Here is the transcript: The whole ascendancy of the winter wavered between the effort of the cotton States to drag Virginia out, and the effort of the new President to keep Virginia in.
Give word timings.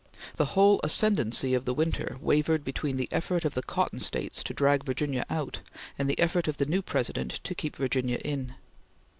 The 0.37 0.57
whole 0.57 0.81
ascendancy 0.83 1.53
of 1.53 1.65
the 1.65 1.75
winter 1.75 2.17
wavered 2.19 2.63
between 2.65 2.97
the 2.97 3.07
effort 3.11 3.45
of 3.45 3.53
the 3.53 3.61
cotton 3.61 3.99
States 3.99 4.43
to 4.45 4.51
drag 4.51 4.83
Virginia 4.83 5.27
out, 5.29 5.59
and 5.95 6.09
the 6.09 6.17
effort 6.19 6.47
of 6.47 6.57
the 6.57 6.65
new 6.65 6.81
President 6.81 7.33
to 7.43 7.53
keep 7.53 7.75
Virginia 7.75 8.17
in. 8.17 8.55